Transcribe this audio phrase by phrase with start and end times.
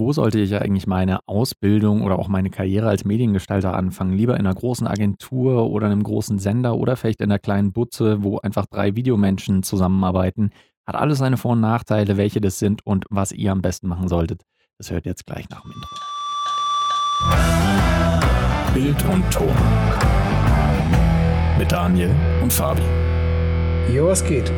[0.00, 4.14] Wo sollte ich eigentlich meine Ausbildung oder auch meine Karriere als Mediengestalter anfangen?
[4.14, 8.24] Lieber in einer großen Agentur oder einem großen Sender oder vielleicht in einer kleinen Butze,
[8.24, 10.52] wo einfach drei Videomenschen zusammenarbeiten?
[10.86, 14.08] Hat alles seine Vor- und Nachteile, welche das sind und was ihr am besten machen
[14.08, 14.40] solltet.
[14.78, 15.94] Das hört jetzt gleich nach dem Intro.
[18.72, 19.54] Bild und Ton.
[21.58, 22.10] Mit Daniel
[22.42, 22.80] und Fabi.
[23.94, 24.50] Jo, was geht?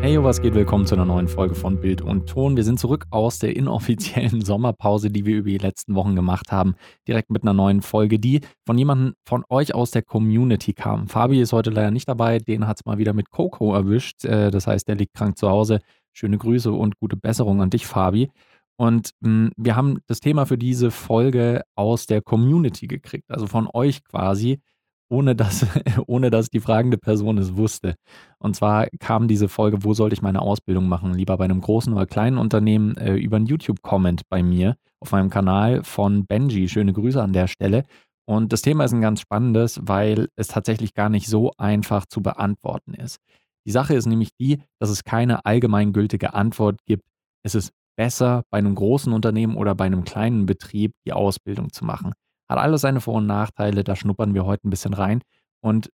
[0.00, 0.54] Hey, was geht?
[0.54, 2.56] Willkommen zu einer neuen Folge von Bild und Ton.
[2.56, 6.76] Wir sind zurück aus der inoffiziellen Sommerpause, die wir über die letzten Wochen gemacht haben.
[7.08, 11.08] Direkt mit einer neuen Folge, die von jemandem von euch aus der Community kam.
[11.08, 14.24] Fabi ist heute leider nicht dabei, den hat es mal wieder mit Coco erwischt.
[14.24, 15.80] Äh, das heißt, der liegt krank zu Hause.
[16.12, 18.30] Schöne Grüße und gute Besserung an dich, Fabi.
[18.76, 23.48] Und mh, hm, wir haben das Thema für diese Folge aus der Community gekriegt, also
[23.48, 24.60] von euch quasi
[25.08, 25.66] ohne dass,
[26.06, 27.94] ohne dass die fragende Person es wusste.
[28.38, 31.14] Und zwar kam diese Folge, wo sollte ich meine Ausbildung machen?
[31.14, 35.30] Lieber bei einem großen oder kleinen Unternehmen äh, über einen YouTube-Comment bei mir auf meinem
[35.30, 36.68] Kanal von Benji.
[36.68, 37.84] Schöne Grüße an der Stelle.
[38.26, 42.20] Und das Thema ist ein ganz spannendes, weil es tatsächlich gar nicht so einfach zu
[42.20, 43.18] beantworten ist.
[43.66, 47.04] Die Sache ist nämlich die, dass es keine allgemeingültige Antwort gibt.
[47.42, 51.84] Es ist besser, bei einem großen Unternehmen oder bei einem kleinen Betrieb die Ausbildung zu
[51.84, 52.12] machen.
[52.48, 55.22] Hat alles seine Vor- und Nachteile, da schnuppern wir heute ein bisschen rein.
[55.60, 55.90] Und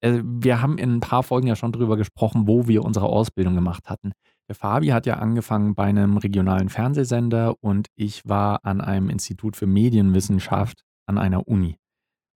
[0.00, 3.54] äh, wir haben in ein paar Folgen ja schon drüber gesprochen, wo wir unsere Ausbildung
[3.54, 4.12] gemacht hatten.
[4.48, 9.56] Der Fabi hat ja angefangen bei einem regionalen Fernsehsender und ich war an einem Institut
[9.56, 11.76] für Medienwissenschaft an einer Uni.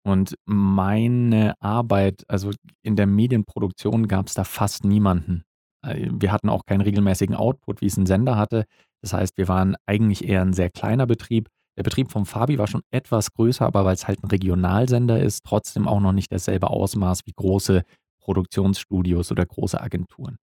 [0.05, 2.51] Und meine Arbeit, also
[2.83, 5.45] in der Medienproduktion gab es da fast niemanden.
[5.85, 8.65] Äh, wir hatten auch keinen regelmäßigen Output, wie es ein Sender hatte.
[9.03, 11.49] Das heißt, wir waren eigentlich eher ein sehr kleiner Betrieb
[11.79, 15.45] der Betrieb vom Fabi war schon etwas größer, aber weil es halt ein Regionalsender ist,
[15.45, 17.85] trotzdem auch noch nicht dasselbe Ausmaß wie große
[18.21, 20.39] Produktionsstudios oder große Agenturen.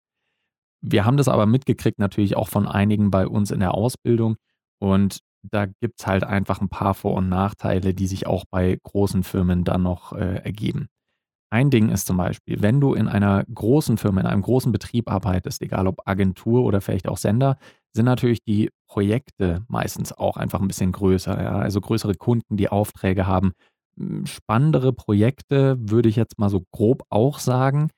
[0.81, 4.37] Wir haben das aber mitgekriegt, natürlich auch von einigen bei uns in der Ausbildung.
[4.79, 8.79] Und da gibt es halt einfach ein paar Vor- und Nachteile, die sich auch bei
[8.85, 10.87] großen Firmen dann noch äh, ergeben.
[11.51, 15.11] Ein Ding ist zum Beispiel, wenn du in einer großen Firma, in einem großen Betrieb
[15.11, 17.59] arbeitest, egal ob Agentur oder vielleicht auch Sender,
[17.94, 21.41] sind natürlich die Projekte meistens auch einfach ein bisschen größer.
[21.43, 21.59] Ja?
[21.59, 23.53] Also größere Kunden, die Aufträge haben.
[23.97, 27.91] Hm, spannendere Projekte würde ich jetzt mal so grob auch sagen.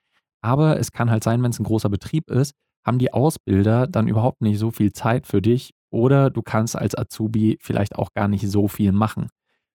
[0.43, 2.55] Aber es kann halt sein, wenn es ein großer Betrieb ist,
[2.87, 6.97] haben die Ausbilder dann überhaupt nicht so viel Zeit für dich oder du kannst als
[6.97, 9.28] Azubi vielleicht auch gar nicht so viel machen.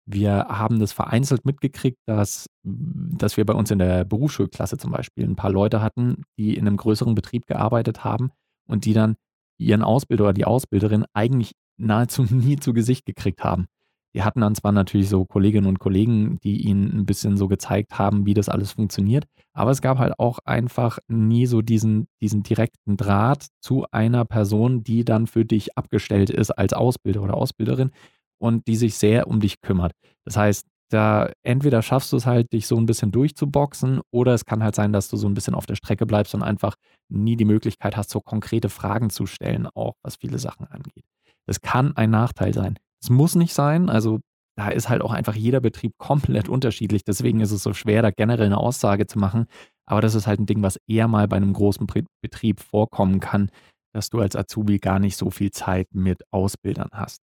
[0.07, 5.25] Wir haben das vereinzelt mitgekriegt, dass, dass wir bei uns in der Berufsschulklasse zum Beispiel
[5.25, 8.31] ein paar Leute hatten, die in einem größeren Betrieb gearbeitet haben
[8.67, 9.17] und die dann
[9.59, 13.67] ihren Ausbilder oder die Ausbilderin eigentlich nahezu nie zu Gesicht gekriegt haben.
[14.15, 17.99] Die hatten dann zwar natürlich so Kolleginnen und Kollegen, die ihnen ein bisschen so gezeigt
[17.99, 22.43] haben, wie das alles funktioniert, aber es gab halt auch einfach nie so diesen, diesen
[22.43, 27.91] direkten Draht zu einer Person, die dann für dich abgestellt ist als Ausbilder oder Ausbilderin
[28.39, 29.93] und die sich sehr um dich kümmert.
[30.25, 34.45] Das heißt, da entweder schaffst du es halt, dich so ein bisschen durchzuboxen, oder es
[34.45, 36.77] kann halt sein, dass du so ein bisschen auf der Strecke bleibst und einfach
[37.09, 41.05] nie die Möglichkeit hast, so konkrete Fragen zu stellen, auch was viele Sachen angeht.
[41.47, 42.77] Das kann ein Nachteil sein.
[43.03, 44.21] Es muss nicht sein, also
[44.57, 47.05] da ist halt auch einfach jeder Betrieb komplett unterschiedlich.
[47.05, 49.47] Deswegen ist es so schwer, da generell eine Aussage zu machen.
[49.89, 51.87] Aber das ist halt ein Ding, was eher mal bei einem großen
[52.23, 53.51] Betrieb vorkommen kann,
[53.95, 57.21] dass du als Azubi gar nicht so viel Zeit mit Ausbildern hast.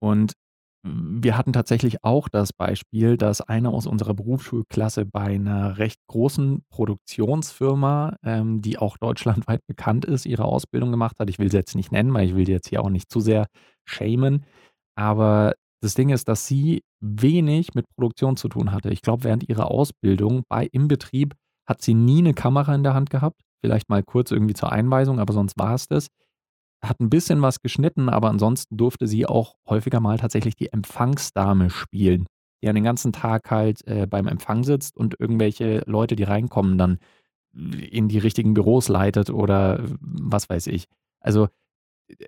[0.00, 0.32] Und
[0.84, 6.62] wir hatten tatsächlich auch das Beispiel, dass einer aus unserer Berufsschulklasse bei einer recht großen
[6.70, 11.30] Produktionsfirma, ähm, die auch deutschlandweit bekannt ist, ihre Ausbildung gemacht hat.
[11.30, 13.20] Ich will sie jetzt nicht nennen, weil ich will die jetzt hier auch nicht zu
[13.20, 13.46] sehr
[13.84, 14.44] shamen.
[14.96, 18.90] Aber das Ding ist, dass sie wenig mit Produktion zu tun hatte.
[18.90, 21.34] Ich glaube, während ihrer Ausbildung bei im Betrieb
[21.68, 23.42] hat sie nie eine Kamera in der Hand gehabt.
[23.64, 26.08] Vielleicht mal kurz irgendwie zur Einweisung, aber sonst war es das
[26.82, 31.70] hat ein bisschen was geschnitten, aber ansonsten durfte sie auch häufiger mal tatsächlich die Empfangsdame
[31.70, 32.26] spielen,
[32.62, 36.78] die ja den ganzen Tag halt äh, beim Empfang sitzt und irgendwelche Leute, die reinkommen,
[36.78, 36.98] dann
[37.52, 40.84] in die richtigen Büros leitet oder was weiß ich.
[41.20, 41.48] Also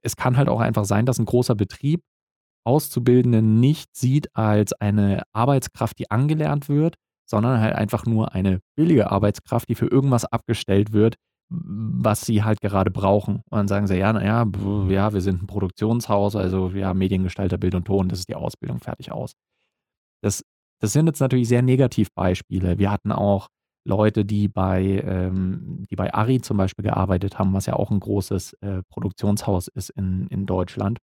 [0.02, 2.02] es kann halt auch einfach sein, dass ein großer Betrieb
[2.64, 9.10] Auszubildende nicht sieht als eine Arbeitskraft, die angelernt wird, sondern halt einfach nur eine billige
[9.10, 11.16] Arbeitskraft, die für irgendwas abgestellt wird,
[11.50, 13.42] was sie halt gerade brauchen.
[13.50, 14.46] Und dann sagen sie, ja, naja,
[14.88, 18.78] ja, wir sind ein Produktionshaus, also ja, Mediengestalter, Bild und Ton, das ist die Ausbildung,
[18.78, 19.32] fertig aus.
[20.22, 20.44] Das,
[20.80, 22.78] das sind jetzt natürlich sehr Negativbeispiele.
[22.78, 23.48] Wir hatten auch
[23.84, 28.00] Leute, die bei, ähm, die bei Ari zum Beispiel gearbeitet haben, was ja auch ein
[28.00, 30.98] großes äh, Produktionshaus ist in, in Deutschland.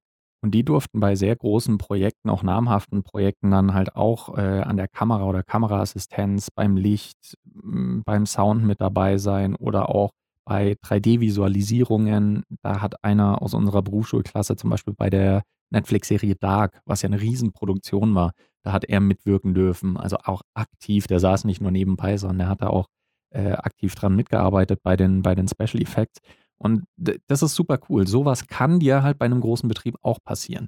[0.44, 4.78] Und die durften bei sehr großen Projekten, auch namhaften Projekten, dann halt auch äh, an
[4.78, 10.12] der Kamera oder Kameraassistenz, beim Licht, beim Sound mit dabei sein oder auch
[10.46, 17.02] bei 3D-Visualisierungen, da hat einer aus unserer Berufsschulklasse zum Beispiel bei der Netflix-Serie Dark, was
[17.02, 18.32] ja eine Riesenproduktion war,
[18.64, 21.08] da hat er mitwirken dürfen, also auch aktiv.
[21.08, 22.88] Der saß nicht nur nebenbei, sondern er hat da auch
[23.32, 26.20] äh, aktiv dran mitgearbeitet bei den, bei den Special Effects.
[26.58, 26.86] Und
[27.28, 28.08] das ist super cool.
[28.08, 30.68] Sowas kann dir halt bei einem großen Betrieb auch passieren.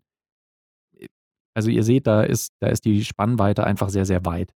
[1.56, 4.52] Also ihr seht, da ist, da ist die Spannweite einfach sehr, sehr weit.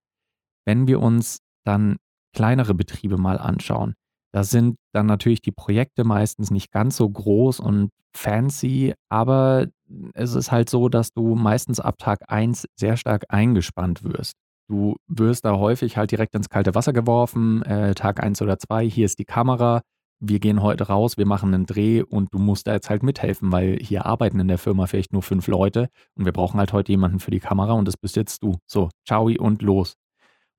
[0.66, 1.98] Wenn wir uns dann
[2.36, 3.96] kleinere Betriebe mal anschauen,
[4.34, 9.68] da sind dann natürlich die Projekte meistens nicht ganz so groß und fancy, aber
[10.14, 14.34] es ist halt so, dass du meistens ab Tag 1 sehr stark eingespannt wirst.
[14.70, 18.90] Du wirst da häufig halt direkt ins kalte Wasser geworfen, äh, Tag 1 oder 2,
[18.90, 19.82] hier ist die Kamera,
[20.22, 23.52] wir gehen heute raus, wir machen einen Dreh und du musst da jetzt halt mithelfen,
[23.52, 26.92] weil hier arbeiten in der Firma vielleicht nur fünf Leute und wir brauchen halt heute
[26.92, 28.58] jemanden für die Kamera und das bist jetzt du.
[28.68, 29.96] So, ciao und los.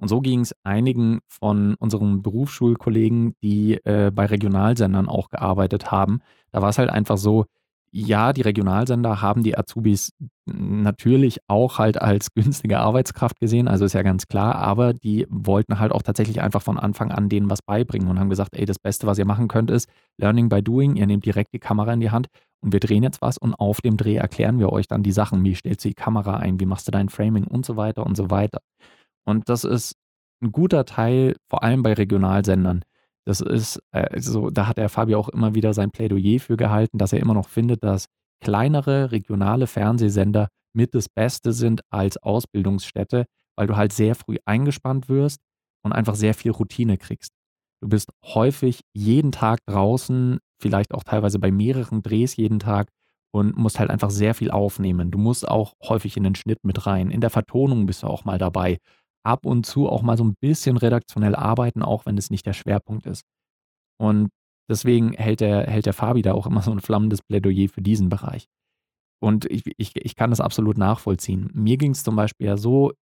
[0.02, 6.22] Und so ging es einigen von unseren Berufsschulkollegen, die äh, bei Regionalsendern auch gearbeitet haben.
[6.50, 7.46] Da war es halt einfach so,
[7.92, 10.12] ja, die Regionalsender haben die Azubis
[10.46, 15.78] natürlich auch halt als günstige Arbeitskraft gesehen, also ist ja ganz klar, aber die wollten
[15.78, 18.80] halt auch tatsächlich einfach von Anfang an denen was beibringen und haben gesagt, ey, das
[18.80, 19.88] Beste, was ihr machen könnt, ist
[20.18, 22.26] Learning by Doing, ihr nehmt direkt die Kamera in die Hand
[22.60, 25.44] und wir drehen jetzt was und auf dem Dreh erklären wir euch dann die Sachen,
[25.44, 28.16] wie stellst du die Kamera ein, wie machst du dein Framing und so weiter und
[28.16, 28.58] so weiter.
[29.24, 29.94] Und das ist
[30.42, 32.82] ein guter Teil, vor allem bei Regionalsendern,
[33.24, 36.98] das ist, äh, so, da hat der Fabio auch immer wieder sein Plädoyer für gehalten,
[36.98, 38.06] dass er immer noch findet, dass
[38.40, 43.26] kleinere regionale Fernsehsender mit das Beste sind als Ausbildungsstätte,
[43.56, 45.40] weil du halt sehr früh eingespannt wirst
[45.84, 47.32] und einfach sehr viel Routine kriegst.
[47.80, 52.88] Du bist häufig jeden Tag draußen, vielleicht auch teilweise bei mehreren Drehs jeden Tag
[53.32, 55.10] und musst halt einfach sehr viel aufnehmen.
[55.10, 57.10] Du musst auch häufig in den Schnitt mit rein.
[57.10, 58.78] In der Vertonung bist du auch mal dabei
[59.24, 62.52] ab und zu auch mal so ein bisschen redaktionell arbeiten, auch wenn es nicht der
[62.52, 63.24] Schwerpunkt ist.
[64.00, 64.30] Und
[64.68, 68.08] deswegen hält der, hält der Fabi da auch immer so ein flammendes Plädoyer für diesen
[68.08, 68.46] Bereich.
[69.22, 71.50] Und ich, ich, ich kann das absolut nachvollziehen.
[71.54, 72.92] Mir ging es zum Beispiel ja so,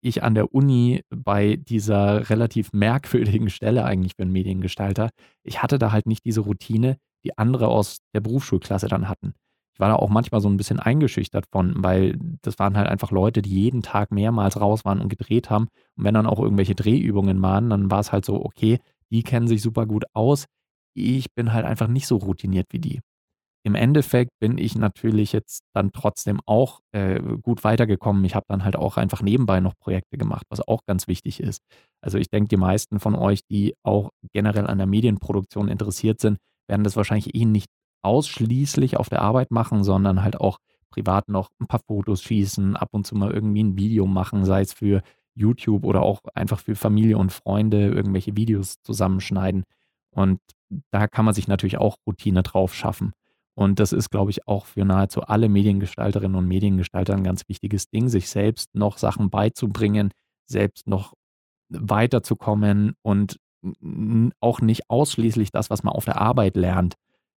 [0.00, 5.10] ich an der Uni bei dieser relativ merkwürdigen Stelle eigentlich für einen Mediengestalter,
[5.44, 9.34] ich hatte da halt nicht diese Routine, die andere aus der Berufsschulklasse dann hatten
[9.80, 13.42] war da auch manchmal so ein bisschen eingeschüchtert von, weil das waren halt einfach Leute,
[13.42, 15.68] die jeden Tag mehrmals raus waren und gedreht haben.
[15.96, 18.78] Und wenn dann auch irgendwelche Drehübungen waren, dann war es halt so, okay,
[19.10, 20.46] die kennen sich super gut aus.
[20.94, 23.00] Ich bin halt einfach nicht so routiniert wie die.
[23.62, 28.24] Im Endeffekt bin ich natürlich jetzt dann trotzdem auch äh, gut weitergekommen.
[28.24, 31.62] Ich habe dann halt auch einfach nebenbei noch Projekte gemacht, was auch ganz wichtig ist.
[32.02, 36.38] Also ich denke, die meisten von euch, die auch generell an der Medienproduktion interessiert sind,
[36.68, 37.68] werden das wahrscheinlich eh nicht
[38.02, 40.58] ausschließlich auf der Arbeit machen, sondern halt auch
[40.90, 44.62] privat noch ein paar Fotos schießen, ab und zu mal irgendwie ein Video machen, sei
[44.62, 45.02] es für
[45.34, 49.64] YouTube oder auch einfach für Familie und Freunde irgendwelche Videos zusammenschneiden.
[50.10, 50.40] Und
[50.90, 53.12] da kann man sich natürlich auch Routine drauf schaffen.
[53.54, 57.88] Und das ist, glaube ich, auch für nahezu alle Mediengestalterinnen und Mediengestalter ein ganz wichtiges
[57.90, 60.10] Ding, sich selbst noch Sachen beizubringen,
[60.46, 61.14] selbst noch
[61.68, 63.38] weiterzukommen und
[64.40, 66.94] auch nicht ausschließlich das, was man auf der Arbeit lernt,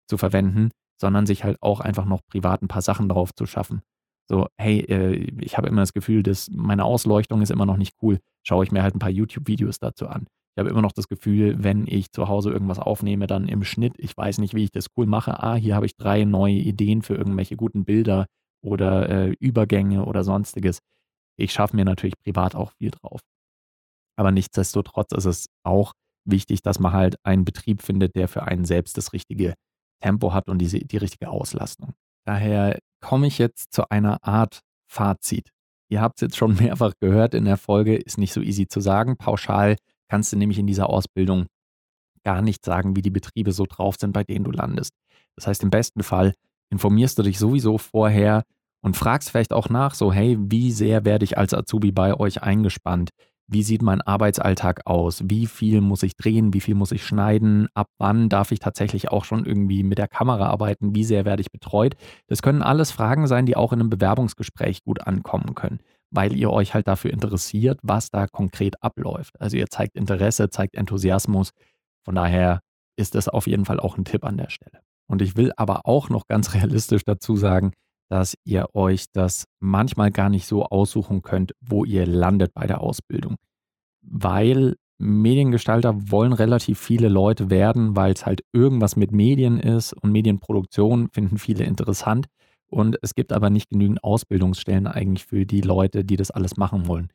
[0.08, 3.82] zu verwenden, sondern sich halt auch einfach noch privat ein paar Sachen drauf zu schaffen.
[4.30, 7.96] So, hey, äh, ich habe immer das Gefühl, dass meine Ausleuchtung ist immer noch nicht
[8.02, 8.20] cool.
[8.46, 10.28] Schaue ich mir halt ein paar YouTube-Videos dazu an.
[10.56, 13.96] Ich habe immer noch das Gefühl, wenn ich zu Hause irgendwas aufnehme, dann im Schnitt,
[13.98, 15.42] ich weiß nicht, wie ich das cool mache.
[15.42, 18.28] Ah, hier habe ich drei neue Ideen für irgendwelche guten Bilder
[18.64, 20.80] oder äh, Übergänge oder sonstiges.
[21.38, 23.22] Ich schaffe mir natürlich privat auch viel drauf.
[24.16, 28.64] Aber nichtsdestotrotz ist es auch wichtig, dass man halt einen Betrieb findet, der für einen
[28.64, 29.56] selbst das richtige
[30.04, 31.94] Tempo hat und diese, die richtige Auslastung.
[32.26, 35.50] Daher komme ich jetzt zu einer Art Fazit.
[35.90, 38.82] Ihr habt es jetzt schon mehrfach gehört in der Folge, ist nicht so easy zu
[38.82, 39.18] sagen.
[39.18, 39.78] Pauschal
[40.10, 41.48] kannst du nämlich in dieser Ausbildung
[42.24, 44.94] gar nicht sagen, wie die Betriebe so drauf sind, bei denen du landest.
[45.36, 46.34] Das heißt, im besten Fall
[46.70, 48.44] informierst du dich sowieso vorher
[48.82, 52.42] und fragst vielleicht auch nach, so, hey, wie sehr werde ich als Azubi bei euch
[52.42, 53.10] eingespannt?
[53.48, 57.68] Wie sieht mein Arbeitsalltag aus, wie viel muss ich drehen, wie viel muss ich schneiden,
[57.74, 61.42] ab wann darf ich tatsächlich auch schon irgendwie mit der Kamera arbeiten, wie sehr werde
[61.42, 61.96] ich betreut.
[62.28, 66.52] Das können alles Fragen sein, die auch in einem Bewerbungsgespräch gut ankommen können, weil ihr
[66.52, 69.40] euch halt dafür interessiert, was da konkret abläuft.
[69.40, 71.52] Also ihr zeigt Interesse, zeigt Enthusiasmus.
[72.06, 72.62] Von daher
[72.96, 74.80] ist das auf jeden Fall auch ein Tipp an der Stelle.
[75.08, 77.74] Und ich will aber auch noch ganz realistisch dazu sagen,
[78.10, 82.82] dass ihr euch das manchmal gar nicht so aussuchen könnt, wo ihr landet bei der
[82.82, 83.38] Ausbildung.
[84.02, 90.12] Weil Mediengestalter wollen relativ viele Leute werden, weil es halt irgendwas mit Medien ist und
[90.12, 92.28] Medienproduktion finden viele interessant.
[92.68, 96.88] Und es gibt aber nicht genügend Ausbildungsstellen eigentlich für die Leute, die das alles machen
[96.88, 97.10] wollen.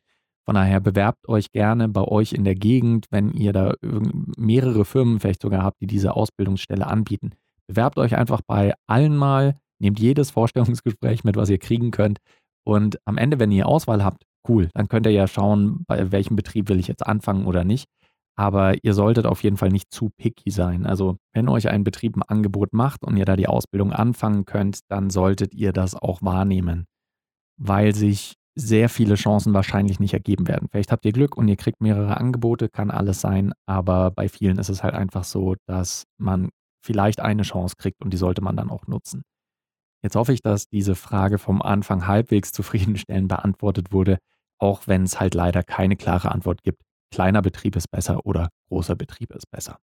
[0.45, 3.73] Von daher bewerbt euch gerne bei euch in der Gegend, wenn ihr da
[4.37, 7.31] mehrere Firmen vielleicht sogar habt, die diese Ausbildungsstelle anbieten.
[7.67, 12.19] Bewerbt euch einfach bei allen mal, Nehmt jedes Vorstellungsgespräch mit, was ihr kriegen könnt.
[12.65, 16.35] Und am Ende, wenn ihr Auswahl habt, cool, dann könnt ihr ja schauen, bei welchem
[16.35, 17.87] Betrieb will ich jetzt anfangen oder nicht.
[18.35, 20.85] Aber ihr solltet auf jeden Fall nicht zu picky sein.
[20.85, 24.79] Also wenn euch ein Betrieb ein Angebot macht und ihr da die Ausbildung anfangen könnt,
[24.89, 26.85] dann solltet ihr das auch wahrnehmen,
[27.57, 30.67] weil sich sehr viele Chancen wahrscheinlich nicht ergeben werden.
[30.71, 34.57] Vielleicht habt ihr Glück und ihr kriegt mehrere Angebote, kann alles sein, aber bei vielen
[34.57, 36.49] ist es halt einfach so, dass man
[36.81, 39.23] vielleicht eine Chance kriegt und die sollte man dann auch nutzen.
[40.03, 44.17] Jetzt hoffe ich, dass diese Frage vom Anfang halbwegs zufriedenstellend beantwortet wurde,
[44.59, 46.81] auch wenn es halt leider keine klare Antwort gibt.
[47.11, 49.77] Kleiner Betrieb ist besser oder großer Betrieb ist besser.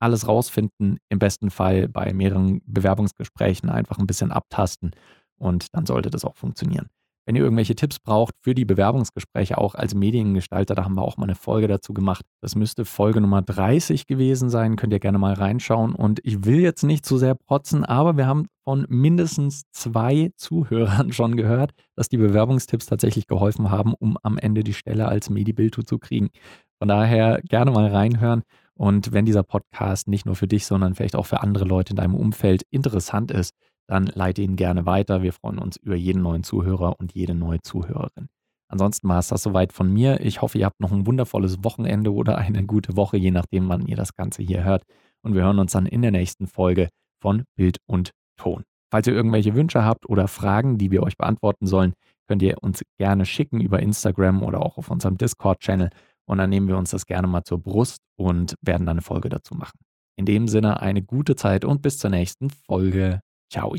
[0.00, 4.92] Alles rausfinden, im besten Fall bei mehreren Bewerbungsgesprächen einfach ein bisschen abtasten
[5.38, 6.88] und dann sollte das auch funktionieren.
[7.28, 11.18] Wenn ihr irgendwelche Tipps braucht für die Bewerbungsgespräche, auch als Mediengestalter, da haben wir auch
[11.18, 12.24] mal eine Folge dazu gemacht.
[12.40, 14.76] Das müsste Folge Nummer 30 gewesen sein.
[14.76, 15.94] Könnt ihr gerne mal reinschauen.
[15.94, 21.12] Und ich will jetzt nicht zu sehr protzen, aber wir haben von mindestens zwei Zuhörern
[21.12, 25.82] schon gehört, dass die Bewerbungstipps tatsächlich geholfen haben, um am Ende die Stelle als Medibilto
[25.82, 26.30] zu kriegen.
[26.78, 28.42] Von daher gerne mal reinhören.
[28.72, 31.96] Und wenn dieser Podcast nicht nur für dich, sondern vielleicht auch für andere Leute in
[31.96, 33.52] deinem Umfeld interessant ist,
[33.88, 35.22] dann leite ihn gerne weiter.
[35.22, 38.28] Wir freuen uns über jeden neuen Zuhörer und jede neue Zuhörerin.
[38.70, 40.20] Ansonsten war es das soweit von mir.
[40.20, 43.86] Ich hoffe, ihr habt noch ein wundervolles Wochenende oder eine gute Woche, je nachdem, wann
[43.86, 44.82] ihr das Ganze hier hört.
[45.22, 46.88] Und wir hören uns dann in der nächsten Folge
[47.20, 48.64] von Bild und Ton.
[48.90, 51.94] Falls ihr irgendwelche Wünsche habt oder Fragen, die wir euch beantworten sollen,
[52.28, 55.90] könnt ihr uns gerne schicken über Instagram oder auch auf unserem Discord-Channel.
[56.26, 59.30] Und dann nehmen wir uns das gerne mal zur Brust und werden dann eine Folge
[59.30, 59.78] dazu machen.
[60.16, 63.20] In dem Sinne eine gute Zeit und bis zur nächsten Folge.
[63.48, 63.76] 下午。